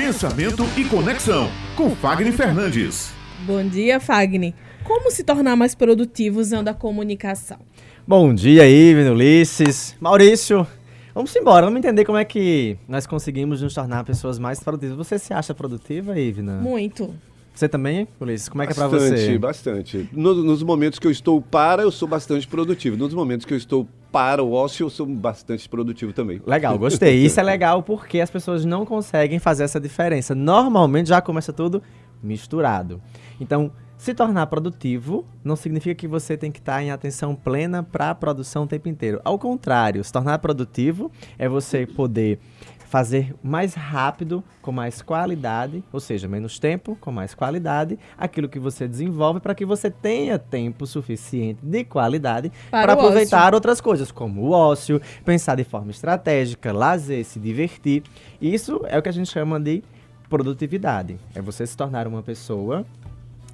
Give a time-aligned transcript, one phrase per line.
[0.00, 3.12] Pensamento e Conexão, com Fagner Fernandes.
[3.46, 4.54] Bom dia, Fagner.
[4.82, 7.58] Como se tornar mais produtivo usando a comunicação?
[8.08, 10.66] Bom dia, Ivne, Ulisses, Maurício.
[11.14, 14.96] Vamos embora, vamos entender como é que nós conseguimos nos tornar pessoas mais produtivas.
[14.96, 16.54] Você se acha produtiva, Ivna?
[16.54, 17.14] Muito.
[17.60, 18.48] Você também, Ulisses?
[18.48, 19.38] Como é que bastante, é pra você?
[19.38, 22.96] Bastante, no, nos momentos que eu estou para, eu sou bastante produtivo.
[22.96, 26.40] Nos momentos que eu estou para o ócio, eu sou bastante produtivo também.
[26.46, 27.16] Legal, gostei.
[27.22, 30.34] Isso é legal porque as pessoas não conseguem fazer essa diferença.
[30.34, 31.82] Normalmente já começa tudo
[32.22, 32.98] misturado.
[33.38, 38.08] Então, se tornar produtivo não significa que você tem que estar em atenção plena para
[38.08, 39.20] a produção o tempo inteiro.
[39.22, 42.38] Ao contrário, se tornar produtivo é você poder
[42.90, 48.58] fazer mais rápido, com mais qualidade, ou seja, menos tempo, com mais qualidade, aquilo que
[48.58, 53.54] você desenvolve para que você tenha tempo suficiente de qualidade para aproveitar ócio.
[53.54, 58.02] outras coisas, como o ócio, pensar de forma estratégica, lazer, se divertir.
[58.42, 59.84] Isso é o que a gente chama de
[60.28, 61.16] produtividade.
[61.32, 62.84] É você se tornar uma pessoa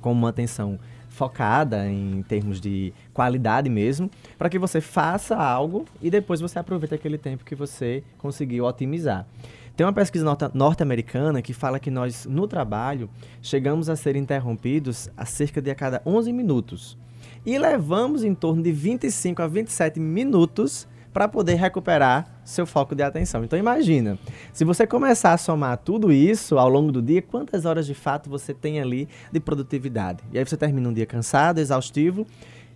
[0.00, 0.76] com uma atenção
[1.10, 6.94] focada em termos de qualidade mesmo, para que você faça algo e depois você aproveite
[6.94, 9.26] aquele tempo que você conseguiu otimizar.
[9.76, 13.08] Tem uma pesquisa norte-americana que fala que nós, no trabalho,
[13.42, 16.98] chegamos a ser interrompidos a cerca de a cada 11 minutos.
[17.44, 23.02] E levamos em torno de 25 a 27 minutos para poder recuperar seu foco de
[23.02, 23.44] atenção.
[23.44, 24.18] Então imagina,
[24.52, 28.30] se você começar a somar tudo isso ao longo do dia, quantas horas de fato
[28.30, 30.22] você tem ali de produtividade?
[30.32, 32.26] E aí você termina um dia cansado, exaustivo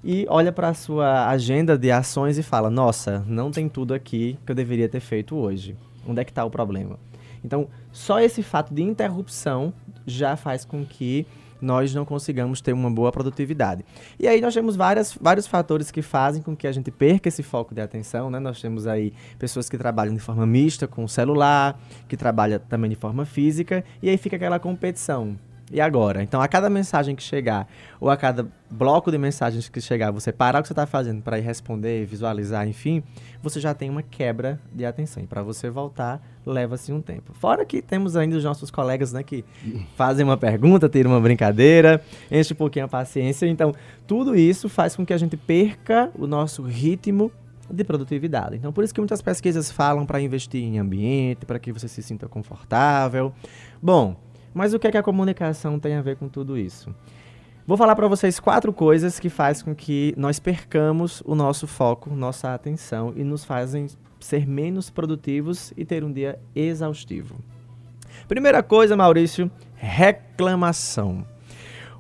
[0.03, 4.39] e olha para a sua agenda de ações e fala: "Nossa, não tem tudo aqui
[4.45, 5.77] que eu deveria ter feito hoje.
[6.07, 6.99] Onde é que está o problema?"
[7.45, 9.73] Então, só esse fato de interrupção
[10.07, 11.27] já faz com que
[11.65, 13.85] nós não consigamos ter uma boa produtividade.
[14.19, 17.43] E aí nós temos várias, vários fatores que fazem com que a gente perca esse
[17.43, 18.39] foco de atenção, né?
[18.39, 22.91] Nós temos aí pessoas que trabalham de forma mista com o celular, que trabalham também
[22.91, 25.37] de forma física, e aí fica aquela competição.
[25.73, 26.23] E agora?
[26.23, 27.67] Então, a cada mensagem que chegar,
[27.99, 31.23] ou a cada bloco de mensagens que chegar, você parar o que você está fazendo
[31.23, 33.03] para ir responder, visualizar, enfim,
[33.43, 35.23] você já tem uma quebra de atenção.
[35.23, 37.33] E para você voltar, leva-se um tempo.
[37.33, 39.45] Fora que temos ainda os nossos colegas né, que
[39.97, 43.47] fazem uma pergunta, tiram uma brincadeira, enche um pouquinho a paciência.
[43.47, 43.73] Então,
[44.07, 47.33] tudo isso faz com que a gente perca o nosso ritmo
[47.71, 48.57] de produtividade.
[48.57, 52.03] Então, por isso que muitas pesquisas falam para investir em ambiente, para que você se
[52.03, 53.33] sinta confortável.
[53.83, 54.17] Bom,
[54.55, 56.95] mas o que, é que a comunicação tem a ver com tudo isso?
[57.67, 62.15] Vou falar para vocês quatro coisas que fazem com que nós percamos o nosso foco,
[62.15, 63.89] nossa atenção e nos fazem
[64.21, 67.37] ser menos produtivos e ter um dia exaustivo.
[68.29, 71.27] Primeira coisa, Maurício, reclamação.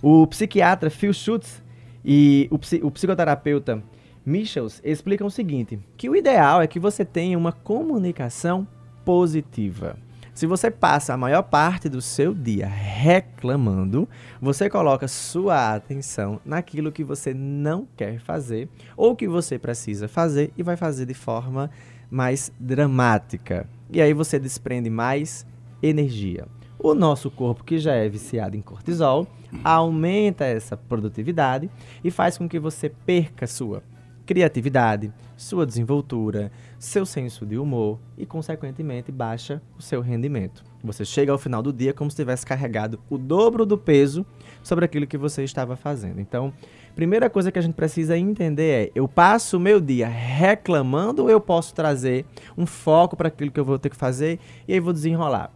[0.02, 1.62] O psiquiatra Phil Schutz
[2.04, 3.82] e o, o psicoterapeuta
[4.24, 8.66] Michels explicam o seguinte: que o ideal é que você tenha uma comunicação
[9.04, 9.96] positiva.
[10.34, 14.08] Se você passa a maior parte do seu dia reclamando,
[14.42, 20.52] você coloca sua atenção naquilo que você não quer fazer ou que você precisa fazer
[20.58, 21.70] e vai fazer de forma
[22.10, 23.64] mais dramática.
[23.88, 25.46] E aí você desprende mais
[25.80, 26.48] energia.
[26.80, 29.28] O nosso corpo, que já é viciado em cortisol,
[29.62, 31.70] aumenta essa produtividade
[32.02, 33.84] e faz com que você perca sua
[34.26, 40.64] criatividade, sua desenvoltura, seu senso de humor e, consequentemente, baixa o seu rendimento.
[40.82, 44.24] Você chega ao final do dia como se tivesse carregado o dobro do peso
[44.62, 46.20] sobre aquilo que você estava fazendo.
[46.20, 46.52] Então,
[46.94, 51.30] primeira coisa que a gente precisa entender é: eu passo o meu dia reclamando ou
[51.30, 52.26] eu posso trazer
[52.56, 55.50] um foco para aquilo que eu vou ter que fazer e aí vou desenrolar?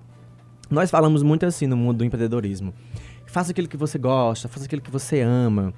[0.70, 2.74] Nós falamos muito assim no mundo do empreendedorismo.
[3.26, 5.72] Faça aquilo que você gosta, faça aquilo que você ama.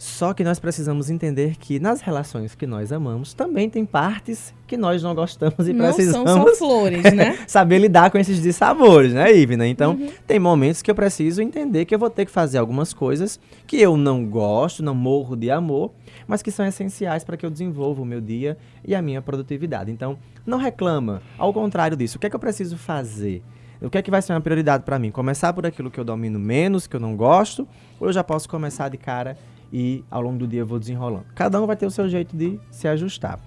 [0.00, 4.74] Só que nós precisamos entender que nas relações que nós amamos também tem partes que
[4.74, 7.38] nós não gostamos e não precisamos são só flores, né?
[7.46, 9.68] saber lidar com esses dissabores, né, Ivna?
[9.68, 10.08] Então, uhum.
[10.26, 13.78] tem momentos que eu preciso entender que eu vou ter que fazer algumas coisas que
[13.78, 15.92] eu não gosto, não morro de amor,
[16.26, 19.90] mas que são essenciais para que eu desenvolva o meu dia e a minha produtividade.
[19.90, 21.20] Então, não reclama.
[21.36, 23.42] Ao contrário disso, o que é que eu preciso fazer?
[23.82, 25.10] O que é que vai ser uma prioridade para mim?
[25.10, 27.68] Começar por aquilo que eu domino menos, que eu não gosto,
[27.98, 29.36] ou eu já posso começar de cara
[29.72, 31.26] e ao longo do dia eu vou desenrolando.
[31.34, 33.38] Cada um vai ter o seu jeito de se ajustar.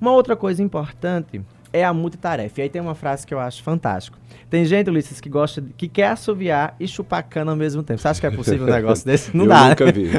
[0.00, 1.42] Uma outra coisa importante
[1.72, 2.60] é a multitarefa.
[2.60, 4.18] E aí tem uma frase que eu acho fantástico.
[4.48, 8.00] Tem gente, Ulisses, que gosta, de, que quer assoviar e chupar cana ao mesmo tempo.
[8.00, 9.34] Você acha que é possível um negócio desse?
[9.36, 9.68] Não eu dá.
[9.68, 9.92] Nunca né?
[9.92, 10.10] vi.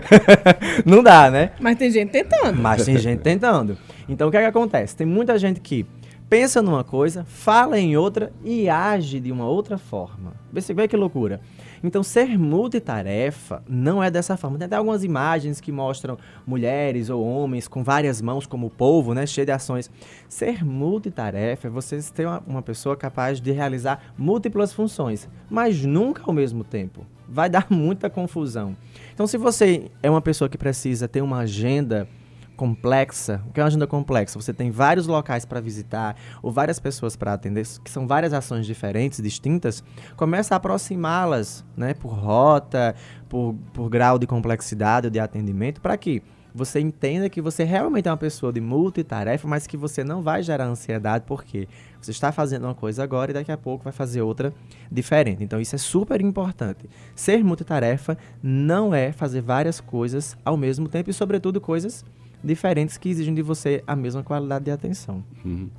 [0.86, 1.52] Não dá, né?
[1.60, 2.58] Mas tem gente tentando.
[2.62, 3.78] Mas tem gente tentando.
[4.08, 4.96] Então o que é que acontece?
[4.96, 5.86] Tem muita gente que
[6.32, 10.32] pensa numa coisa, fala em outra e age de uma outra forma.
[10.50, 11.42] Vê que loucura.
[11.84, 14.58] Então, ser multitarefa não é dessa forma.
[14.58, 16.18] Tem até algumas imagens que mostram
[16.48, 19.92] mulheres ou homens com várias mãos, como o povo, né, cheio de ações.
[20.30, 26.24] Ser multitarefa é você ter uma, uma pessoa capaz de realizar múltiplas funções, mas nunca
[26.26, 27.06] ao mesmo tempo.
[27.28, 28.74] Vai dar muita confusão.
[29.14, 32.08] Então, se você é uma pessoa que precisa ter uma agenda
[32.56, 33.42] complexa.
[33.48, 34.40] O que é uma agenda complexa?
[34.40, 38.66] Você tem vários locais para visitar ou várias pessoas para atender, que são várias ações
[38.66, 39.84] diferentes, distintas.
[40.16, 42.96] Começa a aproximá-las, né, por rota,
[43.28, 46.22] por, por grau de complexidade ou de atendimento, para que
[46.54, 50.44] você entenda que você realmente é uma pessoa de multitarefa, mas que você não vai
[50.44, 51.68] gerar ansiedade porque
[52.02, 54.54] você está fazendo uma coisa agora e daqui a pouco vai fazer outra
[54.92, 55.44] diferente.
[55.44, 56.90] Então isso é super importante.
[57.16, 62.04] Ser multitarefa não é fazer várias coisas ao mesmo tempo e sobretudo coisas
[62.44, 65.24] diferentes que exigem de você a mesma qualidade de atenção.
[65.44, 65.70] Uhum.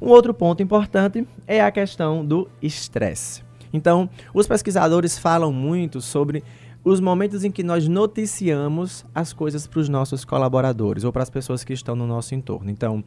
[0.00, 3.42] Um outro ponto importante é a questão do estresse.
[3.72, 6.42] Então, os pesquisadores falam muito sobre
[6.84, 11.30] os momentos em que nós noticiamos as coisas para os nossos colaboradores ou para as
[11.30, 12.70] pessoas que estão no nosso entorno.
[12.70, 13.04] Então,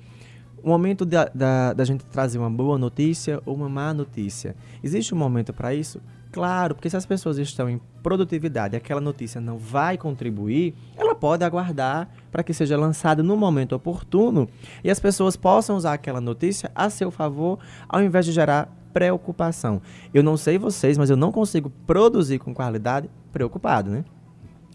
[0.65, 4.56] o momento da, da, da gente trazer uma boa notícia ou uma má notícia.
[4.83, 6.01] Existe um momento para isso?
[6.31, 11.13] Claro, porque se as pessoas estão em produtividade e aquela notícia não vai contribuir, ela
[11.13, 14.50] pode aguardar para que seja lançada no momento oportuno
[14.83, 19.79] e as pessoas possam usar aquela notícia a seu favor, ao invés de gerar preocupação.
[20.12, 24.03] Eu não sei vocês, mas eu não consigo produzir com qualidade preocupado, né?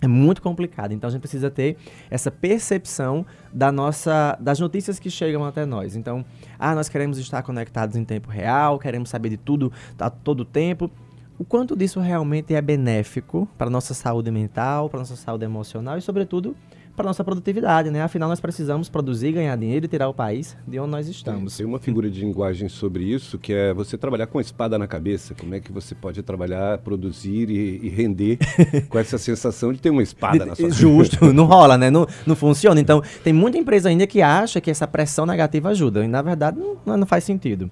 [0.00, 0.92] É muito complicado.
[0.92, 1.76] Então a gente precisa ter
[2.10, 5.94] essa percepção da nossa, das notícias que chegam até nós.
[5.94, 6.24] Então,
[6.58, 10.90] ah, nós queremos estar conectados em tempo real, queremos saber de tudo a todo tempo
[11.40, 15.42] o quanto disso realmente é benéfico para a nossa saúde mental, para a nossa saúde
[15.42, 16.54] emocional e, sobretudo,
[16.94, 18.02] para a nossa produtividade, né?
[18.02, 21.56] Afinal, nós precisamos produzir, ganhar dinheiro e tirar o país de onde nós estamos.
[21.56, 24.78] Tem, tem uma figura de linguagem sobre isso, que é você trabalhar com a espada
[24.78, 25.34] na cabeça.
[25.34, 28.36] Como é que você pode trabalhar, produzir e, e render
[28.90, 30.78] com essa sensação de ter uma espada na sua cabeça?
[30.78, 31.88] Justo, não rola, né?
[31.88, 32.78] Não, não funciona.
[32.78, 36.04] Então, tem muita empresa ainda que acha que essa pressão negativa ajuda.
[36.04, 37.70] E, na verdade, não, não faz sentido.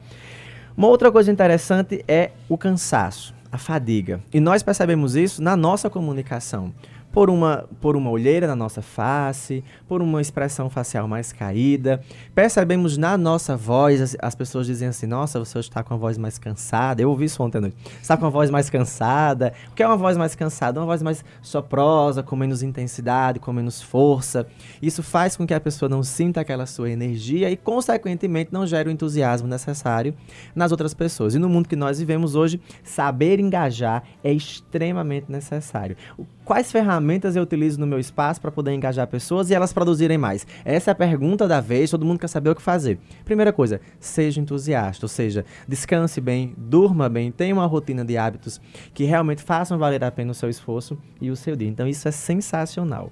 [0.74, 4.20] Uma outra coisa interessante é o cansaço a fadiga.
[4.32, 6.72] E nós percebemos isso na nossa comunicação
[7.12, 12.00] por uma, por uma olheira na nossa face, por uma expressão facial mais caída.
[12.34, 16.18] Percebemos na nossa voz, as, as pessoas dizem assim: Nossa, você está com a voz
[16.18, 17.02] mais cansada.
[17.02, 17.76] Eu ouvi isso ontem à noite.
[18.00, 19.52] Está com a voz mais cansada.
[19.70, 20.78] O que é uma voz mais cansada?
[20.78, 24.46] Uma voz mais soprosa, com menos intensidade, com menos força.
[24.80, 28.88] Isso faz com que a pessoa não sinta aquela sua energia e, consequentemente, não gere
[28.88, 30.14] o entusiasmo necessário
[30.54, 31.34] nas outras pessoas.
[31.34, 35.96] E no mundo que nós vivemos hoje, saber engajar é extremamente necessário.
[36.44, 40.18] Quais ferramentas ferramentas eu utilizo no meu espaço para poder engajar pessoas e elas produzirem
[40.18, 40.46] mais?
[40.62, 42.98] Essa é a pergunta da vez, todo mundo quer saber o que fazer.
[43.24, 48.60] Primeira coisa, seja entusiasta, ou seja, descanse bem, durma bem, tenha uma rotina de hábitos
[48.92, 51.68] que realmente façam valer a pena o seu esforço e o seu dia.
[51.68, 53.10] Então isso é sensacional.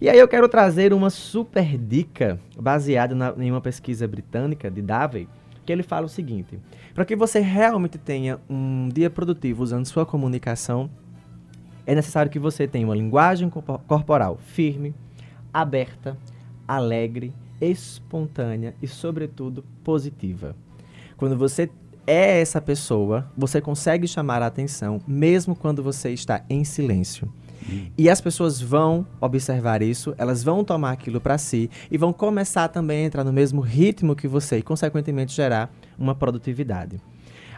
[0.00, 4.80] E aí eu quero trazer uma super dica baseada na, em uma pesquisa britânica de
[4.80, 5.26] Davey,
[5.66, 6.60] que ele fala o seguinte:
[6.94, 10.88] para que você realmente tenha um dia produtivo usando sua comunicação,
[11.86, 14.94] é necessário que você tenha uma linguagem corporal firme,
[15.52, 16.16] aberta,
[16.66, 20.56] alegre, espontânea e, sobretudo, positiva.
[21.16, 21.70] Quando você
[22.06, 27.32] é essa pessoa, você consegue chamar a atenção, mesmo quando você está em silêncio.
[27.68, 27.86] Hum.
[27.96, 32.68] E as pessoas vão observar isso, elas vão tomar aquilo para si e vão começar
[32.68, 37.00] também a entrar no mesmo ritmo que você e, consequentemente, gerar uma produtividade.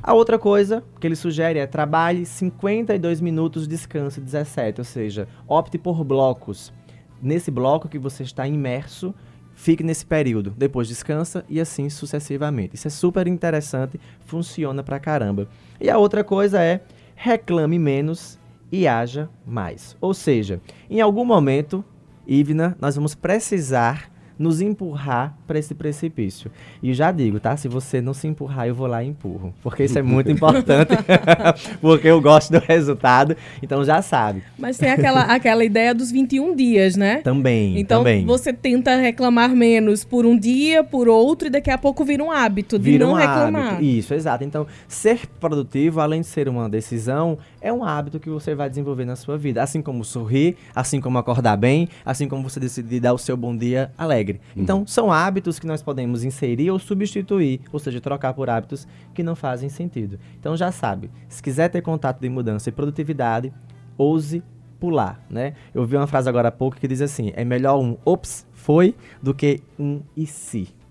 [0.03, 5.79] A outra coisa que ele sugere é trabalhe 52 minutos, descanse 17, ou seja, opte
[5.79, 6.73] por blocos.
[7.21, 9.15] Nesse bloco que você está imerso,
[9.55, 12.75] fique nesse período, depois descansa e assim sucessivamente.
[12.75, 15.49] Isso é super interessante, funciona pra caramba.
[15.81, 16.83] E a outra coisa é
[17.15, 18.39] reclame menos
[18.71, 19.97] e haja mais.
[20.01, 21.85] Ou seja, em algum momento,
[22.27, 26.51] Ivna, nós vamos precisar nos empurrar para esse precipício.
[26.83, 27.57] E já digo, tá?
[27.57, 29.55] Se você não se empurrar, eu vou lá e empurro.
[29.63, 30.93] Porque isso é muito importante.
[31.81, 33.37] porque eu gosto do resultado.
[33.63, 34.43] Então já sabe.
[34.59, 37.19] Mas tem aquela, aquela ideia dos 21 dias, né?
[37.19, 37.79] Também.
[37.79, 38.25] Então também.
[38.25, 42.31] você tenta reclamar menos por um dia, por outro, e daqui a pouco vira um
[42.31, 43.75] hábito de vira não um reclamar.
[43.75, 43.85] Hábito.
[43.85, 44.45] Isso, exato.
[44.45, 49.05] Então, ser produtivo, além de ser uma decisão, é um hábito que você vai desenvolver
[49.05, 49.63] na sua vida.
[49.63, 53.57] Assim como sorrir, assim como acordar bem, assim como você decidir dar o seu bom
[53.57, 54.41] dia alegre.
[54.55, 54.63] Uhum.
[54.63, 59.23] Então, são hábitos que nós podemos inserir ou substituir, ou seja, trocar por hábitos que
[59.23, 60.19] não fazem sentido.
[60.39, 63.53] Então, já sabe, se quiser ter contato de mudança e produtividade,
[63.99, 64.43] ouse
[64.79, 65.55] pular, né?
[65.75, 68.95] Eu vi uma frase agora há pouco que diz assim: é melhor um ops, foi,
[69.21, 70.61] do que um e se.
[70.61, 70.86] Uhum.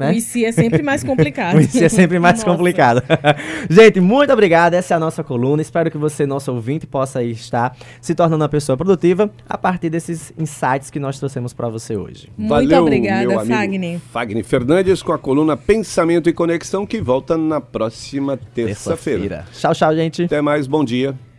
[0.00, 0.10] Né?
[0.10, 1.50] O IC é sempre mais complicado.
[1.60, 2.46] O IC é sempre mais Nossa.
[2.46, 3.02] complicado.
[3.68, 4.74] Gente, muito obrigado.
[4.74, 5.60] Essa é a nossa coluna.
[5.60, 10.32] Espero que você, nosso ouvinte, possa estar se tornando uma pessoa produtiva a partir desses
[10.38, 12.28] insights que nós trouxemos para você hoje.
[12.36, 14.00] Muito Valeu, obrigada, meu amigo Fagner.
[14.12, 19.44] Fagner Fernandes com a coluna Pensamento e Conexão que volta na próxima terça-feira.
[19.52, 20.24] Tchau, tchau, gente.
[20.24, 21.29] Até mais, bom dia.